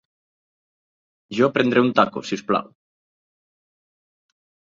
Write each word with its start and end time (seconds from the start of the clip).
Jo 1.39 1.49
prendré 1.57 1.83
un 1.89 1.91
taco, 1.99 2.23
si 2.29 2.39
us 2.39 2.43
plau. 2.49 2.73